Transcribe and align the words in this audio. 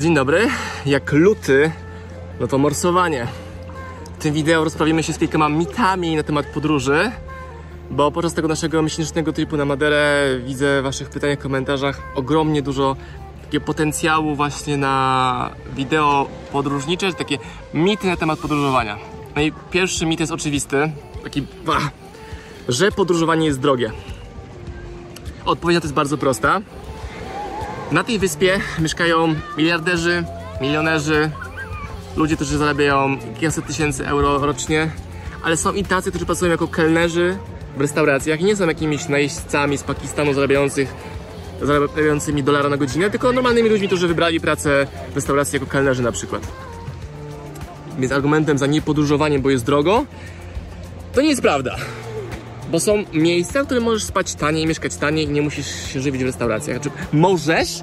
Dzień 0.00 0.14
dobry. 0.14 0.48
Jak 0.86 1.12
luty, 1.12 1.72
no 2.40 2.46
to 2.46 2.58
morsowanie. 2.58 3.26
W 4.18 4.22
tym 4.22 4.34
wideo 4.34 4.64
rozprawimy 4.64 5.02
się 5.02 5.12
z 5.12 5.18
kilkoma 5.18 5.48
mitami 5.48 6.16
na 6.16 6.22
temat 6.22 6.46
podróży, 6.46 7.10
bo 7.90 8.10
podczas 8.10 8.34
tego 8.34 8.48
naszego 8.48 8.82
miesięcznego 8.82 9.32
tripu 9.32 9.56
na 9.56 9.64
Maderę 9.64 10.26
widzę 10.46 10.80
w 10.80 10.84
waszych 10.84 11.08
pytaniach, 11.08 11.38
komentarzach 11.38 12.02
ogromnie 12.14 12.62
dużo 12.62 12.96
takiego 13.42 13.64
potencjału 13.64 14.34
właśnie 14.34 14.76
na 14.76 15.50
wideo 15.76 16.28
podróżnicze, 16.52 17.12
takie 17.12 17.38
mity 17.74 18.06
na 18.06 18.16
temat 18.16 18.38
podróżowania. 18.38 18.98
No 19.36 19.42
i 19.42 19.52
pierwszy 19.70 20.06
mit 20.06 20.20
jest 20.20 20.32
oczywisty, 20.32 20.92
taki, 21.24 21.42
bah, 21.66 21.90
że 22.68 22.92
podróżowanie 22.92 23.46
jest 23.46 23.60
drogie. 23.60 23.92
Odpowiedź 25.44 25.74
na 25.74 25.80
to 25.80 25.86
jest 25.86 25.94
bardzo 25.94 26.18
prosta. 26.18 26.60
Na 27.90 28.04
tej 28.04 28.18
wyspie 28.18 28.60
mieszkają 28.78 29.34
miliarderzy, 29.56 30.24
milionerzy, 30.60 31.30
ludzie, 32.16 32.36
którzy 32.36 32.58
zarabiają 32.58 33.18
kilkaset 33.18 33.66
tysięcy 33.66 34.06
euro 34.06 34.38
rocznie, 34.38 34.90
ale 35.42 35.56
są 35.56 35.72
i 35.72 35.84
tacy, 35.84 36.10
którzy 36.10 36.26
pracują 36.26 36.50
jako 36.50 36.68
kelnerzy 36.68 37.38
w 37.76 37.80
restauracjach 37.80 38.40
i 38.40 38.44
nie 38.44 38.56
są 38.56 38.66
jakimiś 38.66 39.08
najeźdźcami 39.08 39.78
z 39.78 39.82
Pakistanu 39.82 40.34
zarabiających, 40.34 40.94
zarabiającymi 41.62 42.42
dolara 42.42 42.68
na 42.68 42.76
godzinę, 42.76 43.10
tylko 43.10 43.32
normalnymi 43.32 43.68
ludźmi, 43.68 43.86
którzy 43.86 44.08
wybrali 44.08 44.40
pracę 44.40 44.86
w 45.12 45.14
restauracji 45.14 45.56
jako 45.56 45.66
kelnerzy 45.66 46.02
na 46.02 46.12
przykład. 46.12 46.42
Więc 47.98 48.12
argumentem 48.12 48.58
za 48.58 48.66
niepodróżowaniem, 48.66 49.42
bo 49.42 49.50
jest 49.50 49.64
drogo, 49.64 50.04
to 51.12 51.20
nie 51.20 51.28
jest 51.28 51.42
prawda. 51.42 51.76
Bo 52.70 52.80
są 52.80 53.04
miejsca, 53.12 53.62
w 53.62 53.66
których 53.66 53.84
możesz 53.84 54.04
spać 54.04 54.34
taniej, 54.34 54.66
mieszkać 54.66 54.96
taniej 54.96 55.24
i 55.24 55.28
nie 55.28 55.42
musisz 55.42 55.92
się 55.92 56.00
żywić 56.00 56.22
w 56.22 56.26
restauracjach. 56.26 56.82
Znaczy, 56.82 56.98
możesz, 57.12 57.82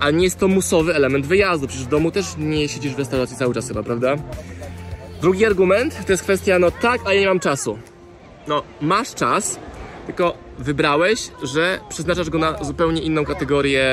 ale 0.00 0.12
nie 0.12 0.24
jest 0.24 0.38
to 0.38 0.48
musowy 0.48 0.94
element 0.94 1.26
wyjazdu. 1.26 1.66
Przecież 1.66 1.86
w 1.86 1.88
domu 1.88 2.10
też 2.10 2.26
nie 2.38 2.68
siedzisz 2.68 2.94
w 2.94 2.98
restauracji 2.98 3.36
cały 3.36 3.54
czas 3.54 3.68
chyba, 3.68 3.82
prawda? 3.82 4.16
Drugi 5.20 5.46
argument 5.46 6.06
to 6.06 6.12
jest 6.12 6.22
kwestia, 6.22 6.58
no 6.58 6.70
tak, 6.70 7.00
a 7.06 7.12
ja 7.12 7.20
nie 7.20 7.26
mam 7.26 7.40
czasu. 7.40 7.78
No, 8.46 8.62
masz 8.80 9.14
czas, 9.14 9.58
tylko 10.06 10.34
wybrałeś, 10.58 11.30
że 11.42 11.80
przeznaczasz 11.88 12.30
go 12.30 12.38
na 12.38 12.64
zupełnie 12.64 13.02
inną 13.02 13.24
kategorię 13.24 13.86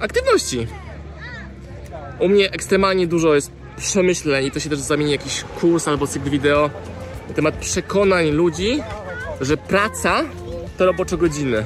aktywności. 0.00 0.66
U 2.18 2.28
mnie 2.28 2.50
ekstremalnie 2.50 3.06
dużo 3.06 3.34
jest 3.34 3.52
przemyśleń 3.76 4.46
i 4.46 4.50
to 4.50 4.60
się 4.60 4.70
też 4.70 4.78
zamieni 4.78 5.12
jakiś 5.12 5.44
kurs 5.60 5.88
albo 5.88 6.06
cykl 6.06 6.30
wideo 6.30 6.70
na 7.30 7.36
temat 7.36 7.54
przekonań 7.54 8.30
ludzi, 8.30 8.82
że 9.40 9.56
praca 9.56 10.22
to 10.78 10.86
roboczo 10.86 11.16
godziny. 11.16 11.64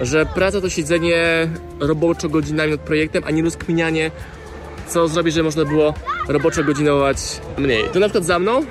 Że 0.00 0.26
praca 0.26 0.60
to 0.60 0.70
siedzenie 0.70 1.48
roboczo 1.80 2.28
godzinami 2.28 2.70
nad 2.70 2.80
projektem, 2.80 3.22
a 3.26 3.30
nie 3.30 3.42
rozkminianie, 3.42 4.10
co 4.88 5.08
zrobić, 5.08 5.34
żeby 5.34 5.44
można 5.44 5.64
było 5.64 5.94
roboczo 6.28 6.64
godzinować 6.64 7.40
mniej. 7.58 7.84
To 7.92 8.00
na 8.00 8.06
przykład 8.06 8.24
za 8.24 8.38
mną, 8.38 8.62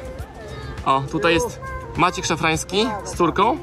o, 0.85 1.03
tutaj 1.11 1.33
jest 1.33 1.59
Maciek 1.97 2.25
Szafrański 2.25 2.85
z 3.05 3.15
córką 3.15 3.57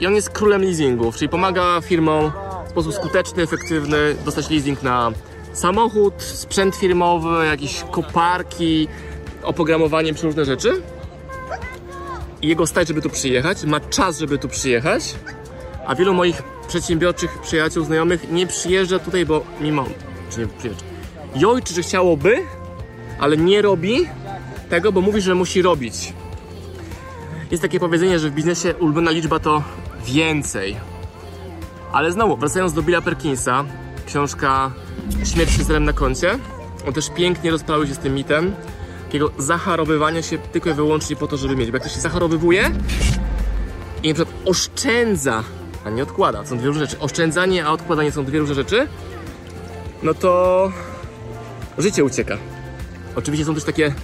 i 0.00 0.06
on 0.06 0.14
jest 0.14 0.30
królem 0.30 0.62
leasingów, 0.62 1.16
czyli 1.16 1.28
pomaga 1.28 1.80
firmom 1.80 2.32
w 2.66 2.70
sposób 2.70 2.94
skuteczny, 2.94 3.42
efektywny 3.42 4.14
dostać 4.24 4.50
leasing 4.50 4.82
na 4.82 5.12
samochód, 5.52 6.14
sprzęt 6.18 6.76
firmowy, 6.76 7.46
jakieś 7.46 7.84
koparki, 7.90 8.88
oprogramowanie, 9.42 10.12
różne 10.22 10.44
rzeczy 10.44 10.82
i 12.42 12.48
jego 12.48 12.66
stać, 12.66 12.88
żeby 12.88 13.02
tu 13.02 13.10
przyjechać, 13.10 13.64
ma 13.64 13.80
czas, 13.80 14.18
żeby 14.18 14.38
tu 14.38 14.48
przyjechać, 14.48 15.14
a 15.86 15.94
wielu 15.94 16.14
moich 16.14 16.42
przedsiębiorczych 16.68 17.38
przyjaciół, 17.38 17.84
znajomych 17.84 18.30
nie 18.30 18.46
przyjeżdża 18.46 18.98
tutaj, 18.98 19.26
bo 19.26 19.44
mimo, 19.60 19.84
czy 20.30 20.40
nie 20.40 20.46
przyjeżdża, 20.46 20.84
jojczy, 21.36 21.74
że 21.74 21.82
chciałoby, 21.82 22.42
ale 23.18 23.36
nie 23.36 23.62
robi 23.62 24.08
tego, 24.68 24.92
bo 24.92 25.00
mówi, 25.00 25.20
że 25.20 25.34
musi 25.34 25.62
robić. 25.62 26.12
Jest 27.50 27.62
takie 27.62 27.80
powiedzenie, 27.80 28.18
że 28.18 28.30
w 28.30 28.34
biznesie 28.34 28.74
ulubiona 28.74 29.10
liczba 29.10 29.38
to 29.38 29.62
więcej. 30.04 30.76
Ale 31.92 32.12
znowu, 32.12 32.36
wracając 32.36 32.72
do 32.72 32.82
Billa 32.82 33.02
Perkinsa, 33.02 33.64
książka 34.06 34.70
Śmierć 35.24 35.50
z 35.50 35.80
na 35.80 35.92
koncie, 35.92 36.38
on 36.86 36.92
też 36.92 37.10
pięknie 37.10 37.50
rozprawił 37.50 37.86
się 37.86 37.94
z 37.94 37.98
tym 37.98 38.14
mitem, 38.14 38.54
takiego 39.08 39.30
zacharowywania 39.38 40.22
się 40.22 40.38
tylko 40.38 40.70
i 40.70 40.74
wyłącznie 40.74 41.16
po 41.16 41.26
to, 41.26 41.36
żeby 41.36 41.56
mieć. 41.56 41.70
Bo 41.70 41.76
jak 41.76 41.82
ktoś 41.82 41.94
się 41.94 42.00
zacharowywuje 42.00 42.70
i 44.02 44.08
na 44.08 44.14
przykład 44.14 44.34
oszczędza, 44.44 45.42
a 45.84 45.90
nie 45.90 46.02
odkłada, 46.02 46.46
są 46.46 46.58
dwie 46.58 46.66
różne 46.66 46.86
rzeczy. 46.86 46.98
Oszczędzanie, 46.98 47.66
a 47.66 47.72
odkładanie 47.72 48.12
są 48.12 48.24
dwie 48.24 48.38
różne 48.38 48.54
rzeczy, 48.54 48.86
no 50.02 50.14
to 50.14 50.72
życie 51.78 52.04
ucieka. 52.04 52.36
Oczywiście 53.16 53.46
są 53.46 53.54
też 53.54 53.64
takie 53.64 53.94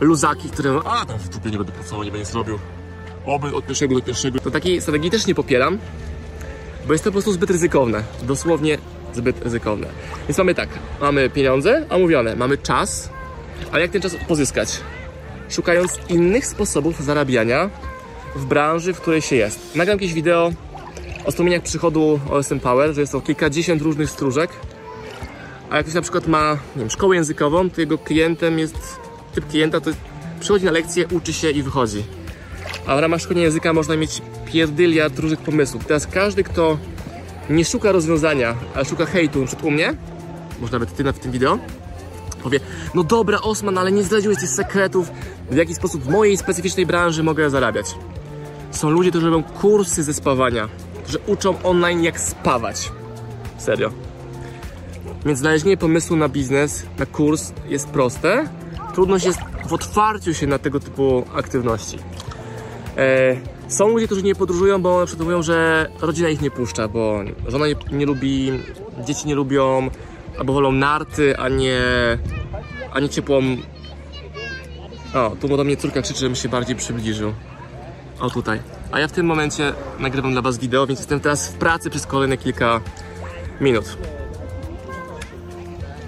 luzaki, 0.00 0.50
które 0.50 0.80
a 0.84 1.06
tam 1.06 1.18
w 1.18 1.28
dupie 1.28 1.50
nie 1.50 1.58
będę 1.58 1.72
pracował, 1.72 2.04
nie 2.04 2.10
będę 2.10 2.26
zrobił. 2.26 2.58
Oby 3.26 3.54
od 3.54 3.66
pierwszego 3.66 3.94
do 3.94 4.02
pierwszego. 4.02 4.40
To 4.40 4.50
takiej 4.50 4.80
strategii 4.80 5.10
też 5.10 5.26
nie 5.26 5.34
popieram, 5.34 5.78
bo 6.86 6.92
jest 6.92 7.04
to 7.04 7.10
po 7.10 7.12
prostu 7.12 7.32
zbyt 7.32 7.50
ryzykowne. 7.50 8.02
Dosłownie 8.22 8.78
zbyt 9.12 9.44
ryzykowne. 9.44 9.86
Więc 10.28 10.38
mamy 10.38 10.54
tak, 10.54 10.68
mamy 11.00 11.30
pieniądze 11.30 11.86
omówione, 11.90 12.36
mamy 12.36 12.58
czas, 12.58 13.10
ale 13.72 13.82
jak 13.82 13.90
ten 13.90 14.02
czas 14.02 14.16
pozyskać? 14.28 14.80
Szukając 15.48 15.92
innych 16.08 16.46
sposobów 16.46 17.04
zarabiania 17.04 17.70
w 18.36 18.44
branży, 18.44 18.94
w 18.94 19.00
której 19.00 19.22
się 19.22 19.36
jest. 19.36 19.76
Nagram 19.76 19.96
jakieś 19.96 20.14
wideo 20.14 20.52
o 21.24 21.32
strumieniach 21.32 21.62
przychodu 21.62 22.20
OSM 22.30 22.60
Power, 22.60 22.94
że 22.94 23.00
jest 23.00 23.12
to 23.12 23.20
kilkadziesiąt 23.20 23.82
różnych 23.82 24.10
stróżek, 24.10 24.50
a 25.70 25.76
jak 25.76 25.84
ktoś 25.84 25.94
na 25.94 26.02
przykład 26.02 26.26
ma 26.26 26.52
nie 26.52 26.80
wiem, 26.80 26.90
szkołę 26.90 27.16
językową, 27.16 27.70
to 27.70 27.80
jego 27.80 27.98
klientem 27.98 28.58
jest 28.58 28.98
typ 29.34 29.48
klienta, 29.48 29.80
to 29.80 29.90
przychodzi 30.40 30.64
na 30.64 30.70
lekcję, 30.70 31.06
uczy 31.08 31.32
się 31.32 31.50
i 31.50 31.62
wychodzi. 31.62 32.04
A 32.86 32.96
w 32.96 32.98
ramach 32.98 33.20
szkolenia 33.20 33.44
języka 33.44 33.72
można 33.72 33.96
mieć 33.96 34.22
pierdyliard 34.52 35.18
różnych 35.18 35.40
pomysłów. 35.40 35.84
Teraz 35.84 36.06
każdy, 36.06 36.44
kto 36.44 36.78
nie 37.50 37.64
szuka 37.64 37.92
rozwiązania, 37.92 38.54
ale 38.74 38.84
szuka 38.84 39.06
hejtu, 39.06 39.40
na 39.40 39.46
u 39.62 39.70
mnie, 39.70 39.94
może 40.60 40.72
nawet 40.72 40.96
ty 40.96 41.04
w 41.04 41.18
tym 41.18 41.32
wideo, 41.32 41.58
powie, 42.46 42.60
no 42.94 43.04
dobra 43.04 43.40
Osman, 43.40 43.78
ale 43.78 43.92
nie 43.92 44.02
zdradziłeś 44.02 44.38
tych 44.38 44.50
sekretów, 44.50 45.10
w 45.50 45.56
jaki 45.56 45.74
sposób 45.74 46.02
w 46.02 46.08
mojej 46.08 46.36
specyficznej 46.36 46.86
branży 46.86 47.22
mogę 47.22 47.50
zarabiać. 47.50 47.86
Są 48.70 48.90
ludzie, 48.90 49.10
którzy 49.10 49.30
robią 49.30 49.42
kursy 49.42 50.02
ze 50.02 50.14
spawania, 50.14 50.68
którzy 51.02 51.18
uczą 51.26 51.62
online 51.62 52.02
jak 52.02 52.20
spawać. 52.20 52.92
Serio. 53.58 53.90
Więc 55.26 55.38
znalezienie 55.38 55.76
pomysłu 55.76 56.16
na 56.16 56.28
biznes, 56.28 56.86
na 56.98 57.06
kurs 57.06 57.52
jest 57.68 57.88
proste. 57.88 58.48
Trudność 58.94 59.26
jest 59.26 59.38
w 59.68 59.72
otwarciu 59.72 60.34
się 60.34 60.46
na 60.46 60.58
tego 60.58 60.80
typu 60.80 61.24
aktywności. 61.34 61.98
E, 62.96 63.36
są 63.68 63.88
ludzie, 63.88 64.06
którzy 64.06 64.22
nie 64.22 64.34
podróżują, 64.34 64.82
bo 64.82 65.00
na 65.00 65.06
przykład 65.06 65.26
mówią, 65.26 65.42
że 65.42 65.88
rodzina 66.00 66.28
ich 66.28 66.40
nie 66.40 66.50
puszcza, 66.50 66.88
bo 66.88 67.20
żona 67.48 67.66
nie, 67.68 67.74
nie 67.92 68.06
lubi, 68.06 68.52
dzieci 69.04 69.28
nie 69.28 69.34
lubią, 69.34 69.90
albo 70.38 70.52
wolą 70.52 70.72
narty, 70.72 71.36
a 71.36 71.48
nie, 71.48 71.80
a 72.92 73.00
nie 73.00 73.08
ciepłą... 73.08 73.42
O, 75.14 75.36
tu 75.40 75.56
do 75.56 75.64
mnie 75.64 75.76
córka 75.76 76.02
krzyczy, 76.02 76.20
żebym 76.20 76.36
się 76.36 76.48
bardziej 76.48 76.76
przybliżył. 76.76 77.32
O, 78.20 78.30
tutaj. 78.30 78.60
A 78.92 79.00
ja 79.00 79.08
w 79.08 79.12
tym 79.12 79.26
momencie 79.26 79.72
nagrywam 79.98 80.32
dla 80.32 80.42
Was 80.42 80.58
wideo, 80.58 80.86
więc 80.86 81.00
jestem 81.00 81.20
teraz 81.20 81.48
w 81.48 81.54
pracy 81.54 81.90
przez 81.90 82.06
kolejne 82.06 82.36
kilka 82.36 82.80
minut. 83.60 83.96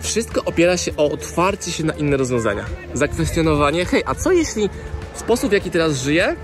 Wszystko 0.01 0.45
opiera 0.45 0.77
się 0.77 0.97
o 0.97 1.11
otwarcie 1.11 1.73
się 1.73 1.85
na 1.85 1.93
inne 1.93 2.17
rozwiązania. 2.17 2.65
Zakwestionowanie, 2.95 3.85
hej, 3.85 4.03
a 4.07 4.15
co 4.15 4.33
jeśli 4.33 4.69
sposób, 5.15 5.51
w 5.51 5.53
jaki 5.53 5.71
teraz 5.71 6.03
żyję, 6.03 6.37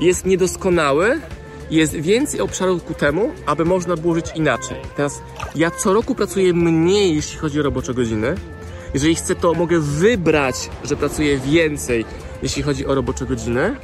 jest 0.00 0.26
niedoskonały, 0.26 1.20
jest 1.70 1.92
więcej 1.94 2.40
obszarów 2.40 2.84
ku 2.84 2.94
temu, 2.94 3.32
aby 3.46 3.64
można 3.64 3.96
było 3.96 4.14
żyć 4.14 4.26
inaczej. 4.34 4.76
Teraz 4.96 5.22
ja 5.54 5.70
co 5.70 5.92
roku 5.92 6.14
pracuję 6.14 6.54
mniej, 6.54 7.16
jeśli 7.16 7.38
chodzi 7.38 7.60
o 7.60 7.62
robocze 7.62 7.94
godziny. 7.94 8.34
Jeżeli 8.94 9.14
chcę, 9.14 9.34
to 9.34 9.54
mogę 9.54 9.80
wybrać, 9.80 10.70
że 10.84 10.96
pracuję 10.96 11.38
więcej, 11.38 12.04
jeśli 12.42 12.62
chodzi 12.62 12.86
o 12.86 12.94
robocze 12.94 13.26
godziny. 13.26 13.76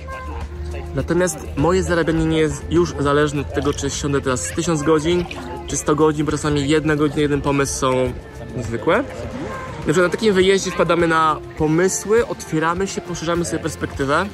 Natomiast 0.95 1.39
moje 1.57 1.83
zarabianie 1.83 2.25
nie 2.25 2.39
jest 2.39 2.63
już 2.71 2.95
zależne 2.99 3.41
od 3.41 3.55
tego, 3.55 3.73
czy 3.73 3.91
siądę 3.91 4.21
teraz 4.21 4.49
1000 4.49 4.83
godzin, 4.83 5.25
czy 5.67 5.77
100 5.77 5.95
godzin, 5.95 6.27
bo 6.27 6.33
czasami 6.33 6.69
jedna 6.69 6.97
godzina, 6.97 7.21
jeden 7.21 7.41
pomysł 7.41 7.79
są 7.79 8.13
niezwykłe. 8.57 9.05
Na 9.97 10.09
takim 10.09 10.35
wyjeździe 10.35 10.71
wpadamy 10.71 11.09
na 11.09 11.37
pomysły, 11.59 12.27
otwieramy 12.27 12.87
się, 12.87 13.01
poszerzamy 13.01 13.45
sobie 13.45 13.63
perspektywę. 13.63 14.27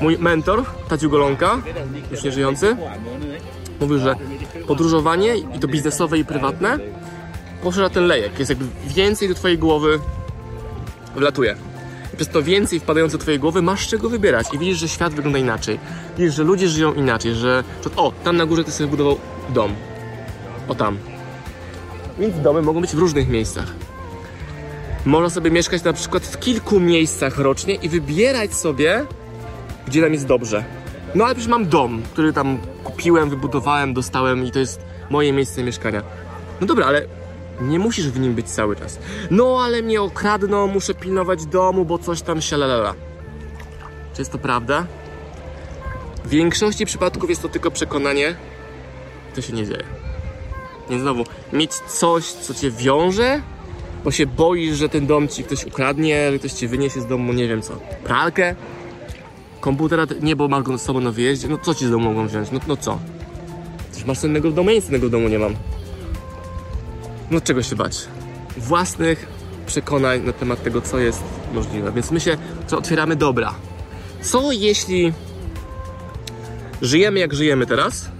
Mój 0.00 0.18
mentor, 0.18 0.64
Tadziu 0.88 1.10
Golonka, 1.10 1.58
już 2.10 2.22
nie 2.22 2.32
żyjący, 2.32 2.76
mówił, 3.80 3.98
że 3.98 4.14
podróżowanie 4.66 5.36
i 5.36 5.58
to 5.60 5.68
biznesowe 5.68 6.18
i 6.18 6.24
prywatne 6.24 6.78
poszerza 7.62 7.90
ten 7.90 8.06
lejek. 8.06 8.38
Jest 8.38 8.48
jakby 8.48 8.66
więcej 8.86 9.28
do 9.28 9.34
twojej 9.34 9.58
głowy 9.58 10.00
wlatuje. 11.16 11.56
I 12.14 12.16
przez 12.16 12.28
to 12.28 12.42
więcej 12.42 12.80
wpadające 12.80 13.18
do 13.18 13.22
twojej 13.22 13.40
głowy 13.40 13.62
masz 13.62 13.88
czego 13.88 14.08
wybierać 14.08 14.46
i 14.54 14.58
widzisz, 14.58 14.78
że 14.78 14.88
świat 14.88 15.14
wygląda 15.14 15.38
inaczej. 15.38 15.78
Widzisz, 16.18 16.34
że 16.34 16.42
ludzie 16.44 16.68
żyją 16.68 16.94
inaczej, 16.94 17.34
że 17.34 17.64
o, 17.96 18.12
tam 18.24 18.36
na 18.36 18.46
górze 18.46 18.64
ty 18.64 18.72
sobie 18.72 18.90
budował 18.90 19.18
dom. 19.48 19.74
O 20.68 20.74
tam. 20.74 20.98
Więc 22.18 22.40
domy 22.42 22.62
mogą 22.62 22.80
być 22.80 22.90
w 22.90 22.98
różnych 22.98 23.28
miejscach. 23.28 23.66
Można 25.04 25.30
sobie 25.30 25.50
mieszkać 25.50 25.84
na 25.84 25.92
przykład 25.92 26.26
w 26.26 26.38
kilku 26.38 26.80
miejscach 26.80 27.38
rocznie 27.38 27.74
i 27.74 27.88
wybierać 27.88 28.54
sobie, 28.54 29.06
gdzie 29.88 30.00
nam 30.00 30.12
jest 30.12 30.26
dobrze. 30.26 30.64
No 31.14 31.24
ale 31.24 31.34
przecież 31.34 31.50
mam 31.50 31.68
dom, 31.68 32.02
który 32.12 32.32
tam 32.32 32.58
kupiłem, 32.84 33.30
wybudowałem, 33.30 33.94
dostałem 33.94 34.44
i 34.44 34.50
to 34.50 34.58
jest 34.58 34.80
moje 35.10 35.32
miejsce 35.32 35.62
mieszkania. 35.62 36.02
No 36.60 36.66
dobra, 36.66 36.86
ale 36.86 37.06
nie 37.60 37.78
musisz 37.78 38.08
w 38.08 38.20
nim 38.20 38.34
być 38.34 38.50
cały 38.50 38.76
czas. 38.76 38.98
No 39.30 39.60
ale 39.62 39.82
mnie 39.82 40.02
okradną, 40.02 40.66
muszę 40.66 40.94
pilnować 40.94 41.46
domu, 41.46 41.84
bo 41.84 41.98
coś 41.98 42.22
tam 42.22 42.40
się 42.40 42.56
lalala. 42.56 42.94
Czy 44.14 44.20
jest 44.20 44.32
to 44.32 44.38
prawda? 44.38 44.86
W 46.24 46.28
większości 46.28 46.86
przypadków 46.86 47.30
jest 47.30 47.42
to 47.42 47.48
tylko 47.48 47.70
przekonanie, 47.70 48.34
to 49.34 49.42
się 49.42 49.52
nie 49.52 49.66
dzieje. 49.66 49.84
Więc 50.90 51.02
znowu, 51.02 51.24
mieć 51.52 51.74
coś, 51.74 52.24
co 52.24 52.54
cię 52.54 52.70
wiąże, 52.70 53.42
bo 54.04 54.10
się 54.10 54.26
boisz, 54.26 54.76
że 54.76 54.88
ten 54.88 55.06
dom 55.06 55.28
ci 55.28 55.44
ktoś 55.44 55.64
ukradnie, 55.64 56.32
że 56.32 56.38
ktoś 56.38 56.52
ci 56.52 56.68
wyniesie 56.68 57.00
z 57.00 57.06
domu, 57.06 57.32
nie 57.32 57.48
wiem 57.48 57.62
co, 57.62 57.72
pralkę, 58.04 58.54
komputera, 59.60 60.06
nie, 60.22 60.36
bo 60.36 60.48
masz 60.48 60.62
go 60.62 60.78
z 60.78 60.82
sobą 60.82 61.00
na 61.00 61.12
wyjeździe, 61.12 61.48
no 61.48 61.58
co 61.58 61.74
ci 61.74 61.86
z 61.86 61.90
domu 61.90 62.04
mogą 62.04 62.26
wziąć, 62.26 62.50
no, 62.50 62.60
no 62.68 62.76
co? 62.76 62.98
Coś 63.92 64.04
masz 64.04 64.18
cennego 64.18 64.50
w 64.50 64.54
domu, 64.54 64.70
ja 64.70 64.76
nic 64.76 64.84
cennego 64.84 65.06
w 65.08 65.10
domu 65.10 65.28
nie 65.28 65.38
mam. 65.38 65.54
No 67.30 67.40
czego 67.40 67.62
się 67.62 67.76
bać? 67.76 68.08
Własnych 68.56 69.26
przekonań 69.66 70.22
na 70.24 70.32
temat 70.32 70.62
tego, 70.62 70.80
co 70.80 70.98
jest 70.98 71.22
możliwe. 71.54 71.92
Więc 71.92 72.10
my 72.10 72.20
się 72.20 72.36
co 72.66 72.78
otwieramy 72.78 73.16
dobra. 73.16 73.54
Co 74.22 74.52
jeśli 74.52 75.12
żyjemy 76.82 77.20
jak 77.20 77.34
żyjemy 77.34 77.66
teraz, 77.66 78.10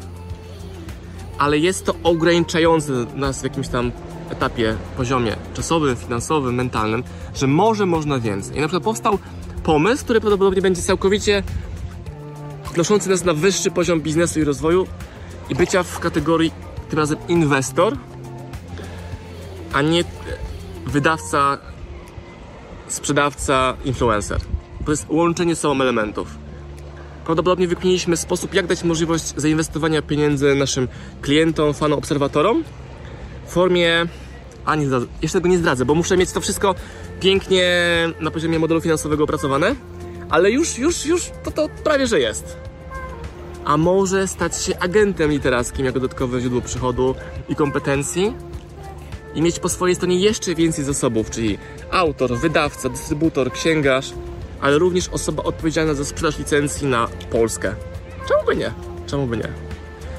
ale 1.39 1.59
jest 1.59 1.85
to 1.85 1.95
ograniczające 2.03 2.93
nas 3.15 3.41
w 3.41 3.45
jakimś 3.45 3.69
tam 3.69 3.93
etapie, 4.31 4.77
poziomie 4.97 5.37
czasowym, 5.55 5.97
finansowym, 5.97 6.55
mentalnym, 6.55 7.03
że 7.35 7.47
może 7.47 7.87
można 7.87 8.19
więcej. 8.19 8.57
I 8.57 8.61
na 8.61 8.67
przykład 8.67 8.83
powstał 8.83 9.19
pomysł, 9.69 10.05
który 10.05 10.21
prawdopodobnie 10.21 10.63
będzie 10.63 10.83
całkowicie 10.83 11.43
wnoszący 12.75 13.11
nas 13.11 13.25
na 13.25 13.35
wyższy 13.35 13.71
poziom 13.71 14.01
biznesu 14.01 14.41
i 14.41 14.45
rozwoju 14.45 14.87
i 15.51 15.55
bycia 15.55 15.83
w 15.83 15.99
kategorii 15.99 16.53
tym 16.91 16.99
razem 16.99 17.19
inwestor, 17.29 17.97
a 19.73 19.83
nie 19.83 20.05
wydawca, 20.87 21.59
sprzedawca, 22.89 23.77
influencer. 23.85 24.41
To 24.85 24.91
jest 24.91 25.07
łączenie 25.09 25.57
sobą 25.57 25.83
elementów. 25.83 26.29
Prawdopodobnie 27.25 27.69
wykminiliśmy 27.69 28.17
sposób, 28.17 28.55
jak 28.55 28.67
dać 28.67 28.85
możliwość 28.85 29.35
zainwestowania 29.37 30.03
pieniędzy 30.03 30.55
naszym 30.55 30.89
klientom, 31.23 31.75
fanom, 31.75 31.99
obserwatorom 31.99 32.65
w 33.47 33.53
formie. 33.53 34.07
A 34.69 34.75
nie 34.75 34.87
zdradzę, 34.87 35.07
jeszcze 35.23 35.39
tego 35.39 35.49
nie 35.49 35.59
zdradzę, 35.59 35.85
bo 35.85 35.95
muszę 35.95 36.17
mieć 36.17 36.33
to 36.33 36.41
wszystko 36.41 36.75
pięknie 37.21 37.65
na 38.21 38.31
poziomie 38.31 38.59
modelu 38.59 38.81
finansowego 38.81 39.25
opracowane, 39.25 39.75
ale 40.31 40.51
już, 40.51 40.79
już, 40.79 41.07
już 41.07 41.31
to, 41.45 41.51
to 41.51 41.69
prawie 41.85 42.07
że 42.07 42.21
jest. 42.21 42.57
A 43.65 43.77
może 43.77 44.29
stać 44.29 44.63
się 44.63 44.79
agentem 44.79 45.31
literackim 45.31 45.87
jako 45.87 46.01
dodatkowe 46.01 46.41
źródło 46.41 46.61
przychodu 46.61 47.15
i 47.49 47.55
kompetencji 47.55 48.35
i 49.35 49.43
mieć 49.43 49.59
po 49.59 49.69
swojej 49.69 49.97
stronie 49.97 50.17
jeszcze 50.17 50.55
więcej 50.55 50.85
zasobów, 50.85 51.31
czyli 51.31 51.59
autor, 51.91 52.39
wydawca, 52.39 52.89
dystrybutor, 52.89 53.53
księgarz, 53.53 54.13
ale 54.61 54.79
również 54.79 55.09
osoba 55.09 55.43
odpowiedzialna 55.43 55.95
za 55.95 56.05
sprzedaż 56.05 56.39
licencji 56.39 56.87
na 56.87 57.09
Polskę. 57.31 57.75
Czemu 58.29 58.45
by 58.47 58.57
nie? 58.57 58.73
Czemu 59.07 59.27
by 59.27 59.37
nie? 59.37 59.49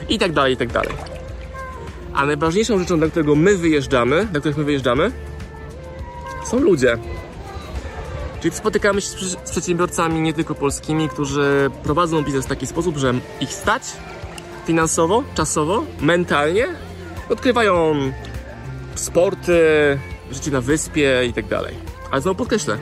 I 0.09 0.19
tak 0.19 0.33
dalej, 0.33 0.53
i 0.53 0.57
tak 0.57 0.71
dalej. 0.71 1.18
A 2.13 2.25
najważniejszą 2.25 2.79
rzeczą, 2.79 2.97
dla 2.97 3.07
którego 3.07 3.35
my 3.35 3.57
wyjeżdżamy, 3.57 4.25
dla 4.25 4.39
których 4.39 4.57
my 4.57 4.63
wyjeżdżamy, 4.63 5.11
są 6.45 6.59
ludzie. 6.59 6.97
Czyli 8.41 8.55
spotykamy 8.55 9.01
się 9.01 9.07
z 9.07 9.51
przedsiębiorcami 9.51 10.21
nie 10.21 10.33
tylko 10.33 10.55
polskimi, 10.55 11.09
którzy 11.09 11.71
prowadzą 11.83 12.23
biznes 12.23 12.45
w 12.45 12.49
taki 12.49 12.67
sposób, 12.67 12.97
że 12.97 13.13
ich 13.41 13.53
stać 13.53 13.83
finansowo, 14.65 15.23
czasowo, 15.35 15.83
mentalnie, 16.01 16.67
odkrywają 17.29 17.95
sporty, 18.95 19.59
życie 20.31 20.51
na 20.51 20.61
wyspie 20.61 21.25
i 21.29 21.33
tak 21.33 21.47
dalej. 21.47 21.75
Ale 22.11 22.21
znowu 22.21 22.37
podkreślę, 22.37 22.77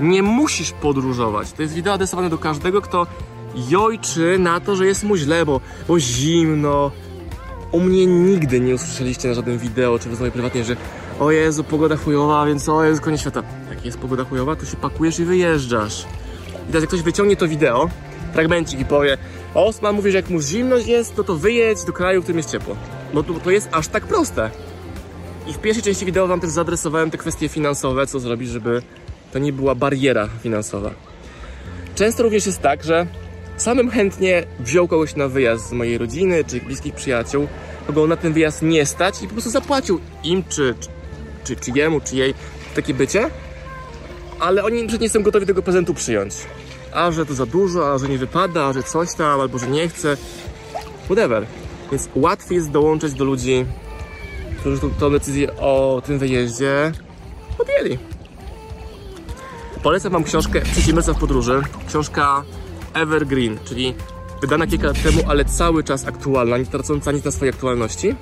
nie 0.00 0.22
musisz 0.22 0.72
podróżować. 0.72 1.52
To 1.52 1.62
jest 1.62 1.74
wideo 1.74 1.94
adresowane 1.94 2.30
do 2.30 2.38
każdego, 2.38 2.82
kto 2.82 3.06
jojczy 3.68 4.38
na 4.38 4.60
to, 4.60 4.76
że 4.76 4.86
jest 4.86 5.04
mu 5.04 5.16
źle, 5.16 5.46
bo, 5.46 5.60
bo 5.88 5.98
zimno. 6.00 6.90
U 7.72 7.80
mnie 7.80 8.06
nigdy 8.06 8.60
nie 8.60 8.74
usłyszeliście 8.74 9.28
na 9.28 9.34
żadnym 9.34 9.58
wideo 9.58 9.98
czy 9.98 10.08
rozmowie 10.08 10.30
prywatnej, 10.30 10.64
że 10.64 10.76
o 11.20 11.30
Jezu, 11.30 11.64
pogoda 11.64 11.96
chujowa, 11.96 12.46
więc 12.46 12.68
o 12.68 12.84
Jezu, 12.84 13.02
koniec 13.02 13.20
świata. 13.20 13.42
Jak 13.70 13.84
jest 13.84 13.98
pogoda 13.98 14.24
chujowa, 14.24 14.56
to 14.56 14.66
się 14.66 14.76
pakujesz 14.76 15.18
i 15.18 15.24
wyjeżdżasz. 15.24 16.04
I 16.62 16.66
teraz 16.66 16.82
jak 16.82 16.88
ktoś 16.88 17.02
wyciągnie 17.02 17.36
to 17.36 17.48
wideo, 17.48 17.90
fragmencik 18.32 18.80
i 18.80 18.84
powie 18.84 19.18
Osman 19.54 19.94
mówi, 19.94 20.10
że 20.10 20.16
jak 20.16 20.30
mu 20.30 20.40
zimność 20.40 20.86
jest, 20.86 21.16
no 21.16 21.24
to 21.24 21.36
wyjedź 21.36 21.84
do 21.84 21.92
kraju, 21.92 22.20
w 22.20 22.24
którym 22.24 22.36
jest 22.36 22.50
ciepło. 22.50 22.76
No 23.14 23.22
to, 23.22 23.34
to 23.34 23.50
jest 23.50 23.68
aż 23.72 23.88
tak 23.88 24.06
proste. 24.06 24.50
I 25.46 25.52
w 25.52 25.58
pierwszej 25.58 25.82
części 25.82 26.06
wideo 26.06 26.26
Wam 26.26 26.40
też 26.40 26.50
zaadresowałem 26.50 27.10
te 27.10 27.18
kwestie 27.18 27.48
finansowe, 27.48 28.06
co 28.06 28.20
zrobić, 28.20 28.48
żeby 28.48 28.82
to 29.32 29.38
nie 29.38 29.52
była 29.52 29.74
bariera 29.74 30.28
finansowa. 30.42 30.90
Często 31.94 32.22
również 32.22 32.46
jest 32.46 32.60
tak, 32.60 32.84
że 32.84 33.06
samym 33.56 33.90
chętnie 33.90 34.46
wziął 34.60 34.88
kogoś 34.88 35.16
na 35.16 35.28
wyjazd 35.28 35.68
z 35.68 35.72
mojej 35.72 35.98
rodziny 35.98 36.44
czy 36.44 36.60
bliskich 36.60 36.94
przyjaciół, 36.94 37.48
kogo 37.86 38.06
na 38.06 38.16
ten 38.16 38.32
wyjazd 38.32 38.62
nie 38.62 38.86
stać 38.86 39.22
i 39.22 39.26
po 39.26 39.32
prostu 39.32 39.50
zapłacił 39.50 40.00
im 40.24 40.44
czy, 40.48 40.74
czy, 41.44 41.56
czy 41.56 41.70
jemu, 41.74 42.00
czy 42.00 42.16
jej 42.16 42.34
takie 42.74 42.94
bycie, 42.94 43.30
ale 44.40 44.64
oni 44.64 44.78
przecież 44.78 45.00
nie 45.00 45.08
są 45.08 45.22
gotowi 45.22 45.46
tego 45.46 45.62
prezentu 45.62 45.94
przyjąć. 45.94 46.34
A 46.92 47.12
że 47.12 47.26
to 47.26 47.34
za 47.34 47.46
dużo, 47.46 47.92
a 47.92 47.98
że 47.98 48.08
nie 48.08 48.18
wypada, 48.18 48.64
a 48.64 48.72
że 48.72 48.82
coś 48.82 49.14
tam, 49.14 49.40
albo 49.40 49.58
że 49.58 49.66
nie 49.66 49.88
chce. 49.88 50.16
Whatever. 51.04 51.46
Więc 51.90 52.08
łatwiej 52.14 52.56
jest 52.56 52.70
dołączyć 52.70 53.14
do 53.14 53.24
ludzi, 53.24 53.66
którzy 54.60 54.80
tą, 54.80 54.90
tą 54.90 55.10
decyzję 55.10 55.56
o 55.56 56.02
tym 56.06 56.18
wyjeździe 56.18 56.92
podjęli. 57.58 57.98
Polecam 59.82 60.12
Wam 60.12 60.24
książkę 60.24 60.60
Przedsiębiorca 60.60 61.12
w 61.12 61.18
podróży. 61.18 61.62
Książka 61.88 62.44
Evergreen, 62.94 63.58
czyli 63.64 63.94
wydana 64.40 64.66
kilka 64.66 64.86
lat 64.86 65.02
temu, 65.02 65.18
ale 65.28 65.44
cały 65.44 65.84
czas 65.84 66.06
aktualna, 66.06 66.58
nie 66.58 66.66
tracąca 66.66 67.12
nic 67.12 67.24
na 67.24 67.30
swojej 67.30 67.54
aktualności. 67.54 68.14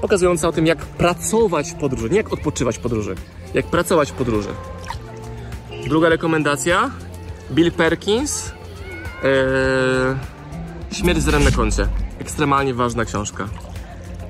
Pokazująca 0.00 0.48
o 0.48 0.52
tym, 0.52 0.66
jak 0.66 0.78
pracować 0.78 1.70
w 1.70 1.74
podróży, 1.74 2.10
nie 2.10 2.16
jak 2.16 2.32
odpoczywać 2.32 2.78
w 2.78 2.80
podróży, 2.80 3.14
jak 3.54 3.66
pracować 3.66 4.10
w 4.10 4.14
podróży. 4.14 4.48
Druga 5.88 6.08
rekomendacja, 6.08 6.90
Bill 7.50 7.72
Perkins, 7.72 8.52
yy, 9.22 10.16
Śmierć 10.92 11.22
z 11.22 11.44
na 11.44 11.50
koncie. 11.50 11.88
Ekstremalnie 12.18 12.74
ważna 12.74 13.04
książka. 13.04 13.48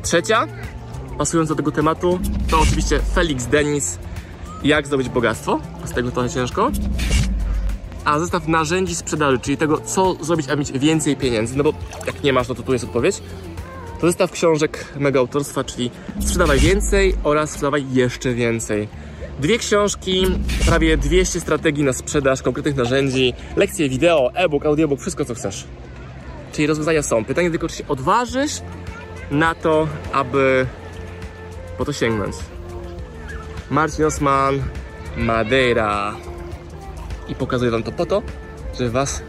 Trzecia, 0.03 0.47
pasując 1.19 1.49
do 1.49 1.55
tego 1.55 1.73
tematu, 1.73 2.21
to 2.51 2.61
oczywiście 2.61 3.01
Felix 3.15 3.47
Denis, 3.47 3.99
Jak 4.65 4.87
zdobyć 4.87 5.09
bogactwo, 5.09 5.61
z 5.85 5.91
tego 5.91 6.11
trochę 6.11 6.31
ciężko. 6.31 6.71
A 8.07 8.19
zestaw 8.19 8.49
narzędzi 8.49 8.95
sprzedaży, 8.95 9.39
czyli 9.39 9.57
tego, 9.57 9.81
co 9.81 10.25
zrobić, 10.25 10.49
aby 10.49 10.57
mieć 10.57 10.73
więcej 10.73 11.17
pieniędzy, 11.17 11.57
no 11.57 11.65
bo 11.65 11.73
jak 12.07 12.23
nie 12.23 12.33
masz, 12.33 12.49
no 12.49 12.55
to 12.55 12.63
tu 12.63 12.73
jest 12.73 12.85
odpowiedź. 12.85 13.23
To 14.01 14.07
zestaw 14.07 14.31
książek 14.31 14.85
mego 14.97 15.19
autorstwa, 15.19 15.65
czyli 15.65 15.91
Sprzedawaj 16.21 16.59
więcej 16.59 17.15
oraz 17.25 17.51
Sprzedawaj 17.51 17.85
jeszcze 17.93 18.35
więcej. 18.35 18.89
Dwie 19.41 19.59
książki, 19.59 20.27
prawie 20.67 20.97
200 20.97 21.41
strategii 21.41 21.85
na 21.85 21.93
sprzedaż, 21.93 22.43
konkretnych 22.43 22.77
narzędzi, 22.77 23.35
lekcje 23.57 23.89
wideo, 23.89 24.31
e-book, 24.35 24.67
audiobook, 24.67 25.01
wszystko 25.01 25.25
co 25.25 25.35
chcesz. 25.35 25.65
Czyli 26.53 26.67
rozwiązania 26.67 27.03
są. 27.03 27.25
Pytanie 27.25 27.51
tylko, 27.51 27.69
czy 27.69 27.77
się 27.77 27.89
odważysz 27.89 28.61
na 29.31 29.55
to, 29.55 29.89
aby 30.13 30.67
po 31.79 31.85
to 31.85 31.93
sięgnąć. 31.93 32.37
Marcin 33.71 34.05
Osman, 34.05 34.63
Madeira. 35.17 36.15
I 37.29 37.35
pokazuję 37.35 37.71
wam 37.71 37.83
to 37.83 37.93
po 37.93 38.07
to, 38.07 38.23
żeby 38.79 38.91
was 38.91 39.23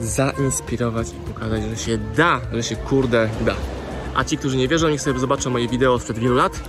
zainspirować 0.00 1.08
i 1.08 1.32
pokazać, 1.32 1.62
że 1.62 1.76
się 1.76 1.98
da, 1.98 2.40
że 2.52 2.62
się 2.62 2.76
kurde 2.76 3.28
da. 3.40 3.54
A 4.14 4.24
ci, 4.24 4.38
którzy 4.38 4.56
nie 4.56 4.68
wierzą, 4.68 4.88
niech 4.88 5.00
sobie 5.00 5.20
zobaczą 5.20 5.50
moje 5.50 5.68
wideo 5.68 5.98
sprzed 5.98 6.18
wielu 6.18 6.34
lat, 6.34 6.60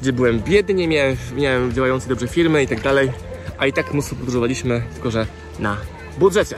gdzie 0.00 0.12
byłem 0.12 0.40
biedny, 0.40 0.88
miałem, 0.88 1.16
miałem 1.36 1.72
działającej 1.72 2.08
dobrze 2.08 2.28
firmy 2.28 2.62
i 2.62 2.68
tak 2.68 2.80
dalej, 2.80 3.12
a 3.58 3.66
i 3.66 3.72
tak 3.72 3.92
mnóstwo 3.92 4.16
podróżowaliśmy, 4.16 4.82
tylko 4.92 5.10
że 5.10 5.26
na 5.58 5.76
budżecie. 6.18 6.56